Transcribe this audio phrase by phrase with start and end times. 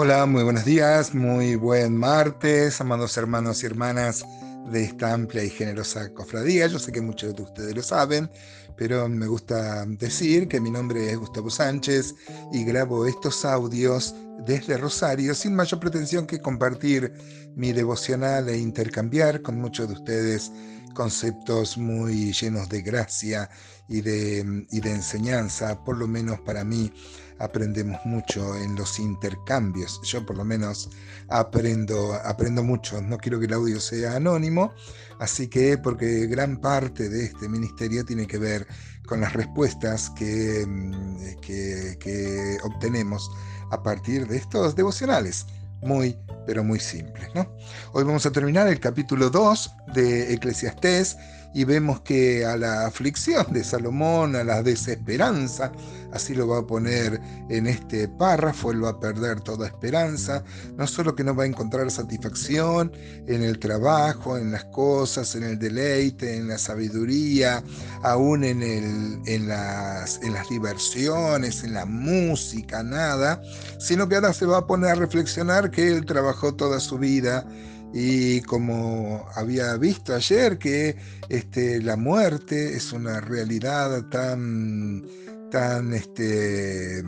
[0.00, 4.24] Hola, muy buenos días, muy buen martes, amados hermanos y hermanas
[4.70, 6.68] de esta amplia y generosa cofradía.
[6.68, 8.30] Yo sé que muchos de ustedes lo saben,
[8.76, 12.14] pero me gusta decir que mi nombre es Gustavo Sánchez
[12.52, 14.14] y grabo estos audios
[14.46, 17.12] desde Rosario sin mayor pretensión que compartir
[17.56, 20.52] mi devocional e intercambiar con muchos de ustedes
[20.98, 23.48] conceptos muy llenos de gracia
[23.86, 26.92] y de, y de enseñanza, por lo menos para mí
[27.38, 30.00] aprendemos mucho en los intercambios.
[30.02, 30.90] Yo por lo menos
[31.28, 33.00] aprendo, aprendo mucho.
[33.00, 34.72] No quiero que el audio sea anónimo,
[35.20, 38.66] así que porque gran parte de este ministerio tiene que ver
[39.06, 43.30] con las respuestas que, mm, que, que obtenemos
[43.70, 45.46] a partir de estos devocionales
[45.82, 47.28] muy, pero muy simples.
[47.34, 47.56] ¿no?
[47.92, 51.16] Hoy vamos a terminar el capítulo 2 de Eclesiastés
[51.54, 55.72] y vemos que a la aflicción de Salomón, a la desesperanza,
[56.12, 60.42] así lo va a poner en este párrafo, él va a perder toda esperanza,
[60.76, 62.92] no solo que no va a encontrar satisfacción
[63.26, 67.62] en el trabajo, en las cosas, en el deleite, en la sabiduría,
[68.02, 73.40] aún en, el, en, las, en las diversiones, en la música, nada,
[73.78, 77.46] sino que ahora se va a poner a reflexionar que él trabajó toda su vida
[77.92, 80.96] y como había visto ayer que
[81.28, 85.06] este, la muerte es una realidad tan,
[85.50, 87.02] tan, este,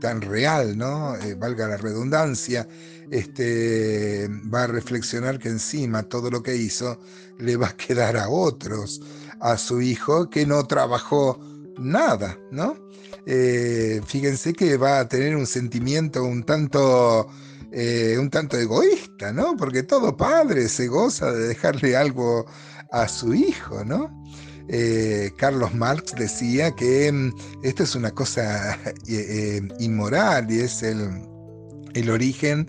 [0.00, 1.16] tan real, ¿no?
[1.16, 2.66] Eh, valga la redundancia,
[3.10, 6.98] este, va a reflexionar que encima todo lo que hizo
[7.38, 9.00] le va a quedar a otros,
[9.40, 11.38] a su hijo que no trabajó
[11.78, 12.76] nada, ¿no?
[13.26, 17.28] Eh, fíjense que va a tener un sentimiento un tanto
[17.72, 19.56] eh, un tanto egoísta, ¿no?
[19.56, 22.46] Porque todo padre se goza de dejarle algo
[22.90, 24.10] a su hijo, ¿no?
[24.68, 31.22] Eh, Carlos Marx decía que mm, esto es una cosa eh, inmoral y es el,
[31.94, 32.68] el, origen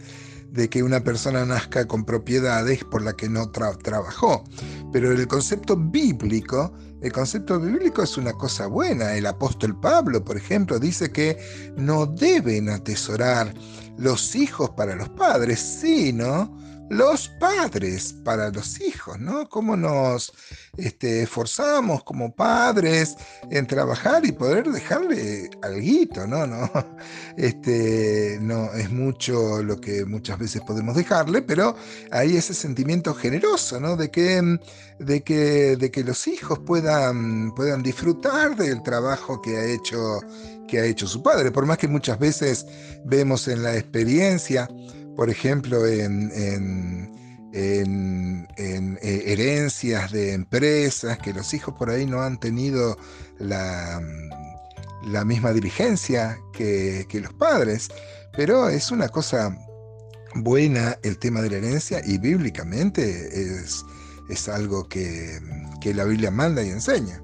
[0.51, 4.43] de que una persona nazca con propiedades por las que no trabajó.
[4.91, 9.13] Pero el concepto bíblico, el concepto bíblico es una cosa buena.
[9.13, 11.37] El apóstol Pablo, por ejemplo, dice que
[11.77, 13.53] no deben atesorar
[13.97, 16.57] los hijos para los padres, sino
[16.89, 19.47] los padres para los hijos, ¿no?
[19.47, 20.33] Cómo nos
[20.77, 23.15] este, esforzamos como padres
[23.51, 26.47] en trabajar y poder dejarle algo, ¿no?
[26.47, 26.71] ¿no?
[27.37, 31.75] Este, no es mucho lo que muchas veces podemos dejarle, pero
[32.11, 33.95] hay ese sentimiento generoso, ¿no?
[33.95, 34.59] De que,
[34.99, 40.19] de que, de que los hijos puedan, puedan disfrutar del trabajo que ha hecho
[40.67, 42.65] que ha hecho su padre, por más que muchas veces
[43.03, 44.69] vemos en la experiencia,
[45.19, 46.31] por ejemplo, en,
[47.51, 52.97] en, eh, herencias de empresas, que los hijos por ahí no han tenido
[53.37, 54.01] la,
[55.03, 57.89] la misma diligencia que, los padres,
[58.31, 59.53] pero es una cosa
[60.35, 63.83] buena el tema de la herencia y bíblicamente es,
[64.29, 65.37] es algo que,
[65.81, 67.21] que la Biblia manda y enseña.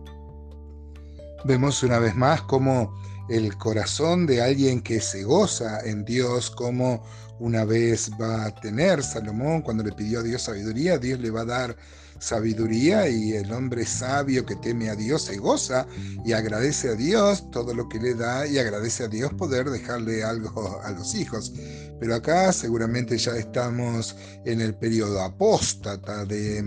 [1.46, 2.94] Vemos una vez más cómo
[3.30, 7.02] el corazón de alguien que se goza en Dios, como
[7.40, 11.42] una vez va a tener Salomón cuando le pidió a Dios sabiduría, Dios le va
[11.42, 11.76] a dar
[12.20, 15.88] sabiduría y el hombre sabio que teme a Dios se goza
[16.26, 20.24] y agradece a Dios todo lo que le da y agradece a Dios poder dejarle
[20.24, 21.54] algo a los hijos.
[22.00, 26.62] Pero acá seguramente ya estamos en el periodo apóstata de,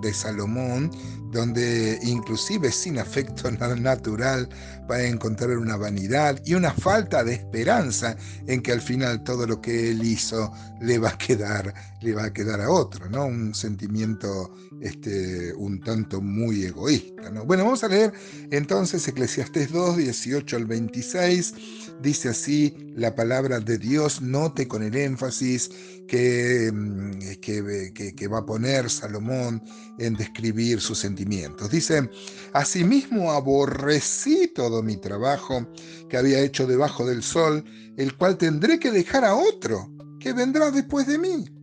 [0.00, 0.90] de Salomón,
[1.30, 4.48] donde inclusive sin afecto natural
[4.90, 8.16] va encontrar una vanidad y una falta de esperanza
[8.46, 12.24] en que al final todo lo que él hizo le va a quedar, le va
[12.24, 13.26] a quedar a otro, ¿no?
[13.26, 17.30] Un sentimiento este, un tanto muy egoísta.
[17.30, 17.44] ¿no?
[17.44, 18.12] Bueno, vamos a leer
[18.50, 21.54] entonces Eclesiastés 2, 18 al 26.
[22.02, 25.70] Dice así la palabra de Dios, note con el énfasis
[26.08, 29.62] que, mm, que, que, va a poner Salomón
[29.98, 31.70] en describir sus sentimientos.
[31.70, 32.10] Dice,
[32.52, 35.64] asimismo aborrecí todo mi trabajo
[36.10, 37.64] que había hecho debajo del sol,
[37.96, 39.88] el cual tendré que dejar a otro
[40.18, 41.61] que vendrá después de mí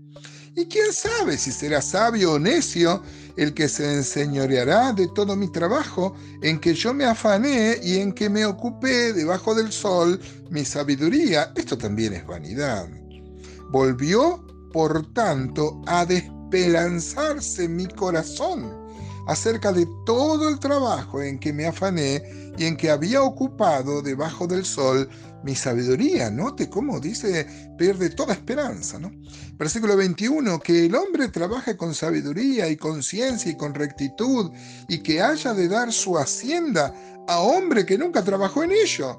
[0.56, 3.02] y quién sabe si será sabio o necio
[3.38, 8.12] el que se enseñoreará de todo mi trabajo, en que yo me afané y en
[8.12, 10.20] que me ocupé debajo del sol
[10.50, 11.54] mi sabiduría.
[11.56, 12.90] Esto también es vanidad.
[13.72, 18.79] Volvió, por tanto, a despelanzarse mi corazón
[19.30, 24.48] acerca de todo el trabajo en que me afané y en que había ocupado debajo
[24.48, 25.08] del sol
[25.44, 26.32] mi sabiduría.
[26.32, 27.46] Note cómo dice,
[27.78, 28.98] pierde toda esperanza.
[28.98, 29.12] ¿no?
[29.54, 34.52] Versículo 21, que el hombre trabaje con sabiduría y con ciencia y con rectitud
[34.88, 36.92] y que haya de dar su hacienda
[37.28, 39.16] a hombre que nunca trabajó en ello.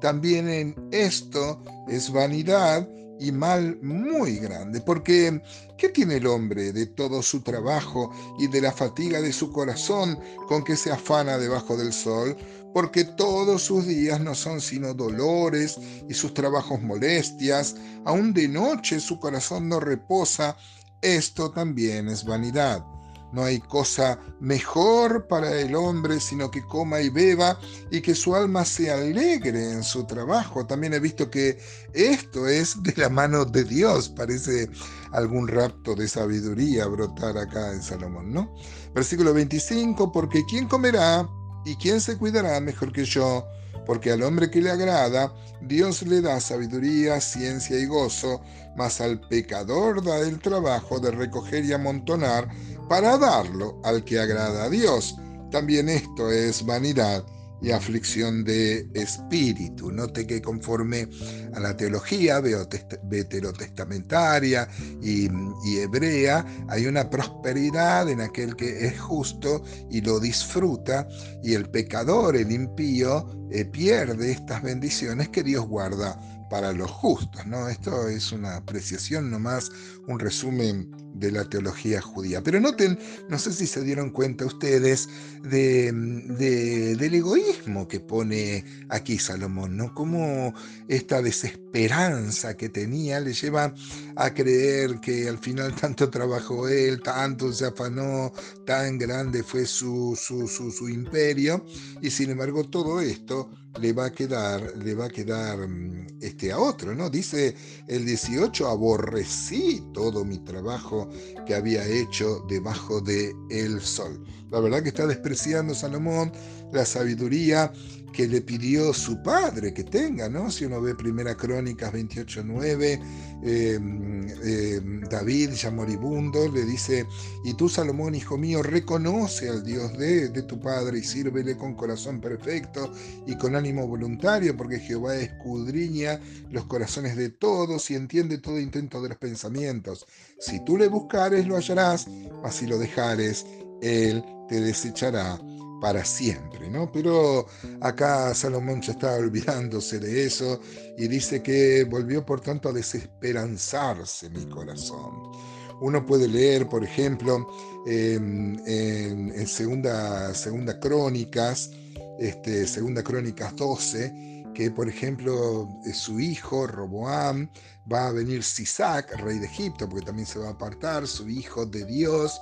[0.00, 2.88] También en esto es vanidad
[3.20, 5.42] y mal muy grande, porque
[5.76, 10.18] ¿qué tiene el hombre de todo su trabajo y de la fatiga de su corazón
[10.48, 12.36] con que se afana debajo del sol?
[12.72, 15.78] Porque todos sus días no son sino dolores
[16.08, 20.56] y sus trabajos molestias, aun de noche su corazón no reposa,
[21.02, 22.84] esto también es vanidad.
[23.32, 27.58] No hay cosa mejor para el hombre sino que coma y beba
[27.90, 30.66] y que su alma se alegre en su trabajo.
[30.66, 31.58] También he visto que
[31.92, 34.08] esto es de la mano de Dios.
[34.08, 34.68] Parece
[35.12, 38.54] algún rapto de sabiduría brotar acá en Salomón, ¿no?
[38.94, 41.28] Versículo 25, porque ¿quién comerá
[41.64, 43.44] y quién se cuidará mejor que yo?
[43.86, 45.32] porque al hombre que le agrada,
[45.62, 48.40] Dios le da sabiduría, ciencia y gozo,
[48.76, 52.48] mas al pecador da el trabajo de recoger y amontonar
[52.90, 55.16] para darlo al que agrada a Dios.
[55.52, 57.24] También esto es vanidad
[57.62, 59.92] y aflicción de espíritu.
[59.92, 61.08] Note que conforme
[61.54, 64.68] a la teología veterotestamentaria
[65.00, 65.28] y,
[65.64, 71.06] y hebrea, hay una prosperidad en aquel que es justo y lo disfruta,
[71.44, 76.18] y el pecador, el impío, eh, pierde estas bendiciones que Dios guarda
[76.50, 77.46] para los justos.
[77.46, 77.68] ¿no?
[77.68, 79.70] Esto es una apreciación nomás,
[80.08, 82.42] un resumen de la teología judía.
[82.42, 82.98] Pero noten,
[83.28, 85.08] no sé si se dieron cuenta ustedes
[85.42, 89.94] de, del egoísmo que pone aquí Salomón, ¿no?
[89.94, 90.54] Como
[90.88, 93.74] esta desesperanza que tenía le lleva
[94.16, 98.32] a creer que al final tanto trabajó él, tanto se afanó,
[98.66, 101.64] tan grande fue su, su, su, su imperio,
[102.00, 106.50] y sin embargo todo esto le va a quedar, le va a quedar mm, este,
[106.52, 107.08] a otro, ¿no?
[107.08, 107.54] Dice
[107.86, 110.99] el 18, aborrecí todo mi trabajo
[111.46, 114.24] que había hecho debajo de el sol.
[114.50, 116.32] La verdad que está despreciando Salomón
[116.72, 117.72] la sabiduría
[118.12, 120.50] que le pidió su padre que tenga, ¿no?
[120.50, 123.00] Si uno ve Primera Crónicas 28.9,
[123.42, 127.06] em, em, David ya moribundo le dice,
[127.44, 131.74] y tú Salomón, hijo mío, reconoce al Dios de, de tu padre y sírvele con
[131.74, 132.92] corazón perfecto
[133.26, 136.20] y con ánimo voluntario, porque Jehová escudriña
[136.50, 140.06] los corazones de todos y entiende todo intento de los pensamientos.
[140.40, 142.06] Si tú le buscares, lo hallarás,
[142.42, 143.46] mas si lo dejares,
[143.80, 145.38] él te desechará
[145.80, 146.92] para siempre, ¿no?
[146.92, 147.46] Pero
[147.80, 150.60] acá Salomón ya está olvidándose de eso
[150.98, 155.32] y dice que volvió por tanto a desesperanzarse mi corazón.
[155.80, 157.48] Uno puede leer, por ejemplo,
[157.86, 161.70] en, segunda, segunda Crónicas,
[162.18, 167.48] este, Segunda Crónicas 12, que por ejemplo su hijo Roboam
[167.90, 171.66] va a venir Sisac, rey de Egipto, porque también se va a apartar, su hijo
[171.66, 172.40] de Dios,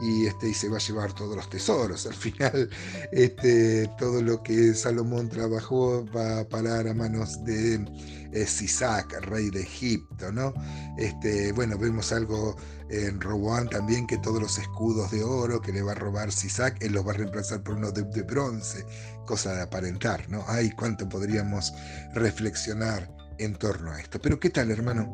[0.00, 2.06] y, este, y se va a llevar todos los tesoros.
[2.06, 2.70] Al final,
[3.12, 7.84] este, todo lo que Salomón trabajó va a parar a manos de
[8.32, 10.32] eh, Sisac, rey de Egipto.
[10.32, 10.52] ¿no?
[10.98, 12.56] Este, bueno, vemos algo
[12.90, 16.82] en Roboán también, que todos los escudos de oro que le va a robar Sisac,
[16.82, 18.84] él los va a reemplazar por unos de, de bronce,
[19.26, 20.28] cosa de aparentar.
[20.28, 20.44] ¿no?
[20.48, 21.72] Ay, cuánto podríamos
[22.14, 24.20] reflexionar en torno a esto.
[24.20, 25.12] Pero ¿qué tal, hermano?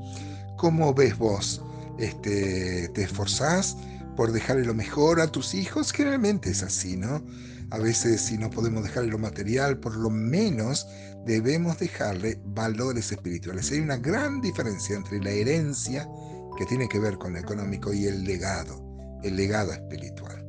[0.57, 1.63] ¿Cómo ves vos?
[1.99, 3.77] Este, ¿Te esforzás
[4.17, 5.93] por dejarle lo mejor a tus hijos?
[5.93, 7.23] Generalmente es así, ¿no?
[7.71, 10.87] A veces si no podemos dejarle lo material, por lo menos
[11.25, 13.71] debemos dejarle valores espirituales.
[13.73, 16.09] Hay una gran diferencia entre la herencia,
[16.57, 18.83] que tiene que ver con lo económico, y el legado,
[19.23, 20.45] el legado espiritual.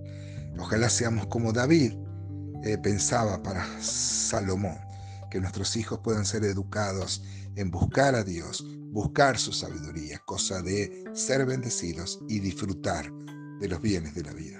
[0.59, 1.93] Ojalá seamos como David
[2.63, 4.77] eh, pensaba para Salomón,
[5.37, 7.23] que nuestros hijos puedan ser educados
[7.55, 13.11] en buscar a Dios, buscar su sabiduría, cosa de ser bendecidos y disfrutar
[13.59, 14.59] de los bienes de la vida.